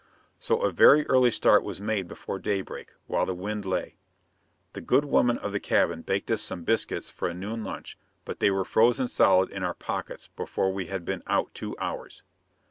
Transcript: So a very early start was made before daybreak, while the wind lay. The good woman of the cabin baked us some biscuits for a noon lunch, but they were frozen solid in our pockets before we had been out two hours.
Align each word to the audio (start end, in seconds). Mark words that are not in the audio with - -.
So 0.39 0.63
a 0.63 0.71
very 0.71 1.05
early 1.05 1.29
start 1.29 1.63
was 1.63 1.79
made 1.79 2.07
before 2.07 2.39
daybreak, 2.39 2.93
while 3.05 3.27
the 3.27 3.35
wind 3.35 3.65
lay. 3.65 3.97
The 4.73 4.81
good 4.81 5.05
woman 5.05 5.37
of 5.37 5.51
the 5.51 5.59
cabin 5.59 6.01
baked 6.01 6.31
us 6.31 6.41
some 6.41 6.63
biscuits 6.63 7.11
for 7.11 7.27
a 7.27 7.35
noon 7.35 7.63
lunch, 7.63 7.99
but 8.25 8.39
they 8.39 8.49
were 8.49 8.65
frozen 8.65 9.07
solid 9.07 9.51
in 9.51 9.61
our 9.61 9.75
pockets 9.75 10.27
before 10.29 10.73
we 10.73 10.87
had 10.87 11.05
been 11.05 11.21
out 11.27 11.53
two 11.53 11.75
hours. 11.77 12.23